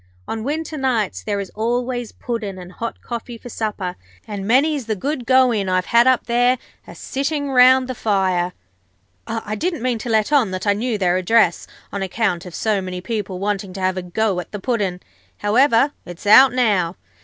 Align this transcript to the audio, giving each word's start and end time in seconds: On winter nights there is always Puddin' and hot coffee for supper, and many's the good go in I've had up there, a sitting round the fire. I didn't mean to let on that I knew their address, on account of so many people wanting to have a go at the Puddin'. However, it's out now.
On 0.27 0.43
winter 0.43 0.77
nights 0.79 1.21
there 1.21 1.39
is 1.39 1.51
always 1.51 2.11
Puddin' 2.11 2.57
and 2.57 2.71
hot 2.71 3.03
coffee 3.03 3.37
for 3.37 3.49
supper, 3.49 3.95
and 4.27 4.47
many's 4.47 4.87
the 4.87 4.95
good 4.95 5.27
go 5.27 5.51
in 5.51 5.69
I've 5.69 5.85
had 5.93 6.07
up 6.07 6.25
there, 6.25 6.57
a 6.87 6.95
sitting 6.95 7.51
round 7.51 7.87
the 7.87 7.93
fire. 7.93 8.53
I 9.27 9.53
didn't 9.53 9.83
mean 9.83 9.99
to 9.99 10.09
let 10.09 10.33
on 10.33 10.49
that 10.49 10.65
I 10.65 10.73
knew 10.73 10.97
their 10.97 11.17
address, 11.17 11.67
on 11.93 12.01
account 12.01 12.47
of 12.47 12.55
so 12.55 12.81
many 12.81 12.99
people 12.99 13.37
wanting 13.37 13.73
to 13.73 13.81
have 13.81 13.95
a 13.95 14.01
go 14.01 14.39
at 14.39 14.51
the 14.51 14.59
Puddin'. 14.59 15.01
However, 15.37 15.91
it's 16.03 16.25
out 16.25 16.51
now. 16.51 16.95